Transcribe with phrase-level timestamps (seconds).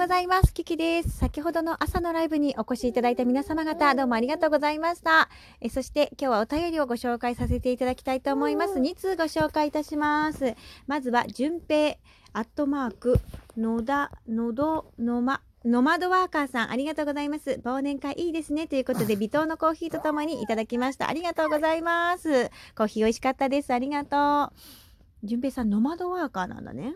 [0.00, 0.54] ございます。
[0.54, 1.10] キキです。
[1.10, 5.28] 先ほどの朝のライブにお越しいただいた皆様方、どうもありがとうございました。
[5.60, 8.78] えそして今日はお便りをご紹介させていただきたいと思います。
[8.78, 10.56] 2通ご紹介いたします。
[10.86, 11.98] まずは、順平、
[12.32, 13.20] アットマーク、
[13.58, 17.60] 野田、のど、のま、ノマドワーカーさん、ありがとうございます。
[17.62, 18.68] 忘年会いいですね。
[18.68, 21.10] ということで、 微糖のコーヒーとともにいただきました。
[21.10, 22.48] ありがとうございます。
[22.74, 23.70] コーヒー美味しかったです。
[23.74, 25.26] ありがとう。
[25.26, 26.94] 順平さん、ノマドワーカーなんだね。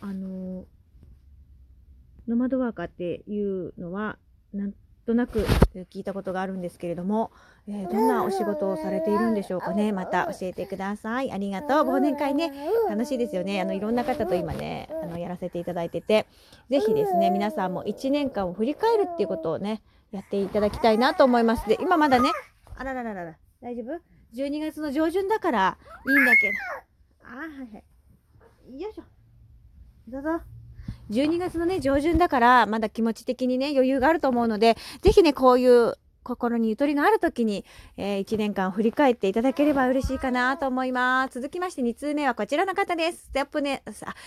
[0.00, 0.64] あの
[2.28, 4.18] ノマドワーカーっていうのは、
[4.52, 4.72] なん
[5.06, 5.44] となく
[5.90, 7.30] 聞いたことがあるんですけれども、
[7.68, 9.92] えー、どんなお仕事をされているんでしょうかね？
[9.92, 11.30] また教えてください。
[11.30, 11.88] ありがとう。
[11.88, 12.52] 忘年会ね、
[12.88, 13.60] 楽しいですよね。
[13.60, 16.26] あの、いろんな方と今ね、あの、やらせていただいてて、
[16.68, 21.68] ぜひですね、皆さんも1年間を振り返るっていうことをね、やっていただきたいなと思います。
[21.68, 22.30] で、今まだね、
[22.74, 24.00] あららららら、大丈夫
[24.34, 26.54] ?12 月の上旬だからいいんだけど。
[27.28, 28.80] あ、はいはい。
[28.80, 29.04] よいしょ。
[30.08, 30.55] どうぞ。
[31.10, 35.94] 12月のね、上旬だから、まだ気持ち的にね、余裕があると思うので、ぜひね、こういう
[36.26, 37.64] 心にゆとりのある時に、
[37.96, 41.34] えー、1年間振り返っていただければ嬉しいかなと思います。
[41.34, 43.26] 続きまして2通目はこちらの方です。
[43.26, 43.82] ストップね、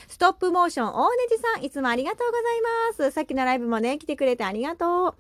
[0.08, 3.12] ストップモーション大ネジさん、いつもありがとうございます。
[3.12, 4.90] さっきのライブもね、来てくれてありがとう。
[4.90, 5.16] よ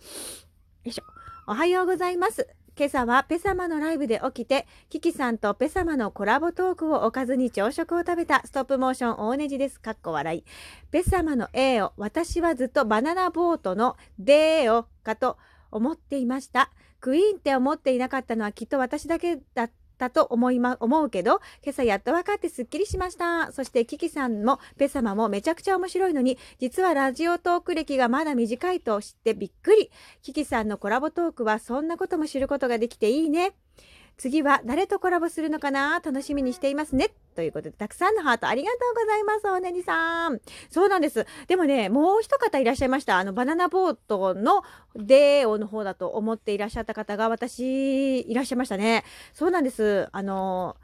[0.86, 1.04] いしょ。
[1.48, 2.48] おはようございます。
[2.80, 9.82] 今朝はペサマのライブで起きて、キキさんとペサマのコラボトークをおかずに朝食を食べたストップモーション大ネジです。
[9.82, 10.46] かっこ笑い。
[10.90, 15.38] ペサマの A を私はずっとバナナボートの D をかと
[15.72, 16.72] 思っていました。
[17.02, 20.10] クイーンって思っていなかったのはきっと私だけだった。
[20.10, 23.52] たと思いま、思うけど、今朝やっと分かってすっきりしました。
[23.52, 29.92] そしてキキさんもペ様もめちゃくちゃ面白いのに、実はラジオトーク歴がまだ短いと知ってびっくり。
[30.24, 33.54] キキさんのコラボトークはそんなことも知ることができていいね。
[34.20, 36.02] 次は誰とコラボするのかな？
[36.02, 37.10] 楽しみにしていますね。
[37.36, 40.42] ということで、たくさんのハートありがとうございます、おねじさん。
[40.70, 41.26] そうなんです。
[41.48, 43.18] でもね、もう一方いらっしゃいました。
[43.18, 49.06] あの、バナナボートのデーオの方だと思っていらっしゃった方が、私、いらっしゃいましたね。
[49.34, 50.10] そうなんです。
[50.12, 50.76] あの、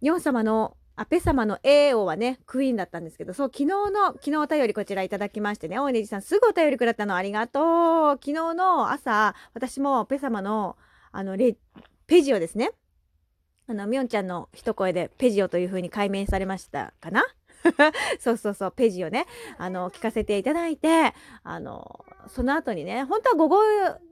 [0.00, 8.18] ヨン様のアペ様の A 王はね、クイーンだったんですけど、そう、昨日の、昨日お便りこちらいただきましてね、大ねじさんすぐお便りくれたのありがとう。
[8.20, 10.76] 昨日の朝、私もペ様の、
[11.12, 11.56] あの、レ、
[12.10, 12.72] ペジオですね。
[13.68, 17.22] あの、みょんちゃんの一声でペジオという風に解明されましたかな？
[18.18, 19.26] そうそうそう、ペジオね、
[19.58, 23.58] あの、聞かせていただいて、あの、その後にね、本当は午後、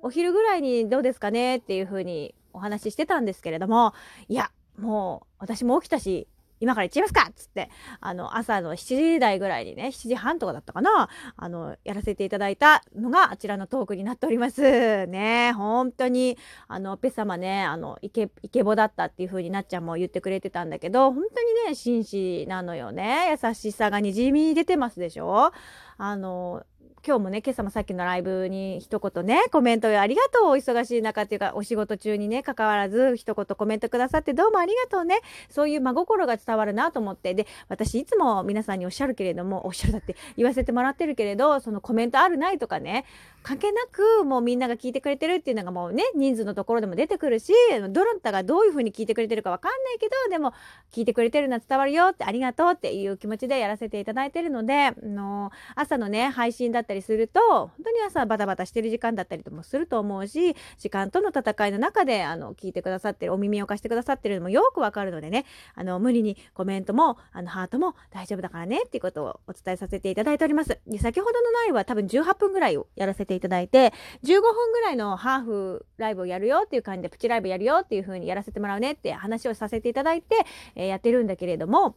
[0.03, 1.57] お昼ぐらいにどうですかね？
[1.57, 3.95] っていう風にお話ししてたんですけれども、
[4.29, 6.29] いや、もう私も起きたし、
[6.61, 7.71] 今から行っちゃいますかっつって、
[8.01, 15.07] あの、朝の7時台ぐらいにね、7時半とかだったかな、あの、やらせていただいたのが、あちらのトークになっております。
[15.07, 23.37] ね、本当に、あの、ペ様ね、あの、イケ、イケボだったっていう風になっちゃんも言ってくれてたんだけど、本当にね、紳士なのよね。
[23.43, 25.53] 優しさがにじみ出てますでしょ？
[25.99, 26.65] あの、
[27.07, 30.49] 今日もね、今朝もさっきのライブに一言ね、コメントありがとう。
[30.49, 35.21] お忙しい中っていうか、お仕事中にね、関わらず一言コメントくださってどうもありがとうね。
[35.49, 37.35] そういう真心が伝わるなと思って。
[37.35, 43.05] で、私いつも皆さんにおっしゃるけれども、おっしゃるだって言わせてもらってるけれど、そのコメントあるないとかね、
[43.43, 47.53] 関係なくもうみんなが聞いてくれてるっていうのがもうね、人数のところでも出てくるし、
[47.91, 50.53] どなたがどういうふうに聞いてくれてるかわかんないけど、でも
[50.93, 65.45] 聞いてくれてるのは伝わるよってありがとうっていう気持ちでやらせていただいてるので、あの朝のね、配信だったったりすると、本当に朝バタバタしてる時間だったりともすると思うし時間との戦いの中であの聞いてくださってるお耳を貸してくださってるのもよくわかるのでね。
[65.75, 70.79] あの無理にコメントもあのハートも大丈夫だからねっていうことをお伝えさせていただいております。
[70.87, 73.93] で先ほどのライブは多分18分ぐらいをやらせていただいて
[74.25, 80.37] 15分ぐらいのハーフライブをやるよっていう感じでプチライブやるよっていう風にやらせてもらうねって話をさせていただいて、
[80.75, 81.97] えー、やってるんだけれども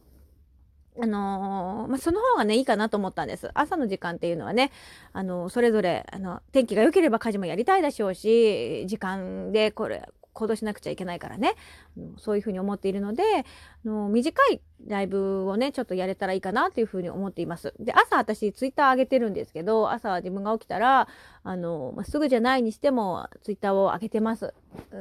[1.00, 3.50] あのー、まあ、その方がね、いいかなと思ったんです。
[3.54, 4.70] 朝の時間っていうのはね、
[5.12, 11.54] あのー、それぞれ、あの、天気が良ければ家事もやりたいでしょうし、時間でこれ、行動しなくちゃいけないからね、
[12.18, 13.22] そういうふうに思っているので、
[13.84, 17.74] あの短いライブをね、ちょっとやれたらいいかなというふうに思っています。
[17.78, 21.08] で、朝私ツイッター上げてるんですけど、朝自分が起きたら、
[21.42, 24.54] あの、まあ、すぐじゃないにしてもツイッターを上げてます。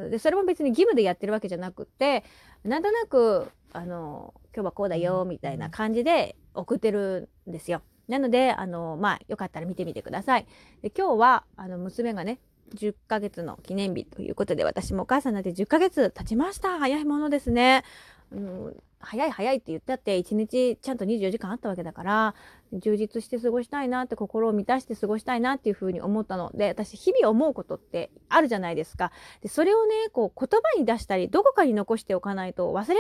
[0.10, 2.24] で、それも別に義務でやってるわけじゃなくって、
[2.64, 7.82] なんとなく、あの、今日はこうだよ、みたいな感じで送ってるんですよ。
[8.08, 10.46] なので、あの、まあ、よかったら見てみてください。
[10.82, 12.40] で今日は、あの、娘がね、
[12.76, 16.80] 10ヶ月の記念日ということで、私もお母さんになって10ヶ月経ちました。
[16.80, 17.84] 早いものですね。
[18.32, 22.36] うん、早い早いって言ったって一日ちゃんと24時間あったわけだから
[22.74, 29.12] 充実して過ごしたいなって心を満たして過ごしたいなっていうふうに思ったので私日々思うことってあるじゃないですか。
[29.42, 32.96] でそれをねこう言葉に出したりどこかに残しておかないと忘れちゃわ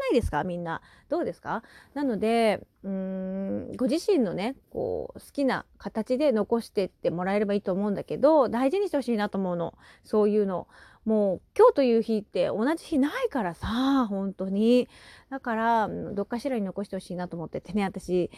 [0.00, 0.42] ないですか？
[0.44, 0.82] みんな。
[1.08, 1.62] どうですか？
[1.94, 9.74] なのでうーんご自身のねこう好きな形で残してってもらえればいいと思うんだけど大事にしてほしいなと思うの。
[10.04, 10.66] そういうの。
[11.04, 14.88] もう今日という日って同じ日ないからさ本当に。
[15.30, 18.30] だからどっかしらに残してほしいなと思っててね私。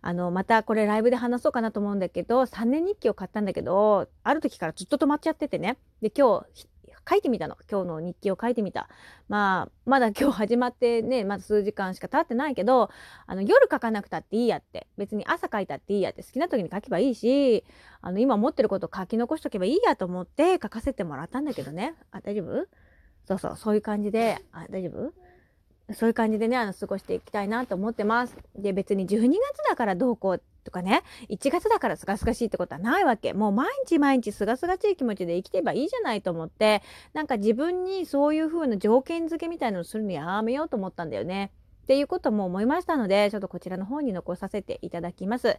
[0.00, 5.76] あのまたこれライブで話そうかなと思うんだけど3年日記を買ったんだけどある時からずっと止まっちゃっててね。
[6.00, 6.68] で今日
[7.10, 7.56] 書いてみたの。
[7.68, 8.88] 今日の日記を書いてみた。
[9.28, 12.90] まあまだ今日始まってねまだ数時間しか経ってないけど
[13.26, 14.86] あの夜書かなくたっていいやって。
[14.96, 16.22] 別に朝書いたっていいやって。
[16.22, 17.64] 好きな時に書けばいいし
[18.00, 21.94] あの今持ってること書き残しとけばいいやと思って書かせてもらったんだけどね。
[22.12, 22.68] あ大丈夫？
[23.26, 24.38] そうそうそういう感じで。
[24.52, 25.12] あ大丈夫？
[25.94, 28.36] そういう感じでね、あの、過ごしていきたいなと思ってます。
[28.56, 29.36] で、別に12月
[29.68, 33.32] だからどうこうとかね、1月だからすがすがしいってことはないわけ。
[33.32, 36.82] もう毎日毎日すがすがしい気持ちで生きてればいいじゃないと思って、
[37.14, 41.50] なんか自分にそういう風な条件付けみたいなのをするのやめようと思ったんだよね。
[41.88, 45.56] っていうことも思いましたので、ちょっとこちらの方に残させていただきます。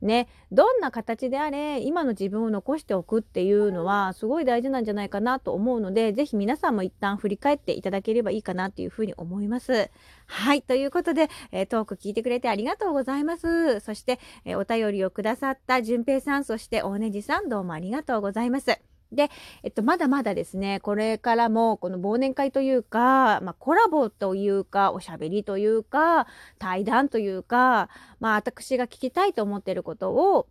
[0.00, 9.90] ね、どんな形であれ、今の自分を残しておくっていうのはすごい大事なんじゃないかなと思うので、ぜひ皆さんも一旦振り返っていただければいいかなというふうに思います。
[10.26, 13.80] はい、ということで、えー、トーク聞いてくれてありがとうございます。
[13.80, 18.91] そして、えー、お便りをくださった淳平さん、そして大根地さん、どうもありがとうございます。
[19.12, 19.30] で、
[19.62, 26.26] えっと、まだまだですね、これからも、この忘年会というか、まあ、コラボというか、おしゃべりというか、
[26.58, 27.88] 対談というか、
[28.20, 30.48] まあ、私が聞きたいと思っていることを、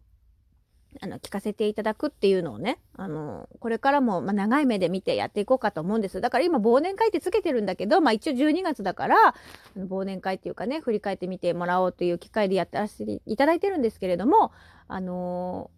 [1.02, 6.20] あの、聞かせていただくっていうのをね、あの、これからも、まあ、長い目で見てやっていこうかと思うんです。
[6.20, 9.34] だから今、忘年会ってつけてるんだけど、まあ、一応12月だから、
[9.78, 14.52] 忘年会っていうかね、振り返ってみてもらおうという機会でやってらせていただいてるんですけれども、
[14.88, 15.72] あの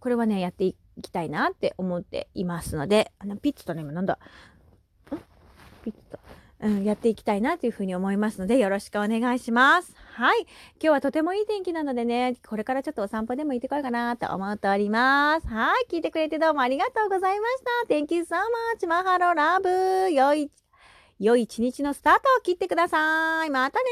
[0.00, 4.18] これはね、やっていきたいなって思っていますので、あのピッツとね、今なんだ？
[5.82, 6.18] ピッツと。
[6.60, 9.94] うん、やっていきたいなというふうに思いますので、よろしくお願いします。
[10.14, 10.42] はい。
[10.42, 10.48] 今
[10.80, 15.46] 日はとてもいい天気なのでね、これからちょっとお散歩でも行ってこようかなと思っております。
[15.46, 15.86] はい。
[15.90, 17.94] 聞いてくれてどうもありがとうございました。
[17.94, 18.36] Thank you so
[18.78, 18.86] much.
[18.86, 20.10] マハロラブ。
[20.10, 20.50] 良い、
[21.18, 23.50] 良い一日のスタートを切ってください。
[23.50, 23.84] またね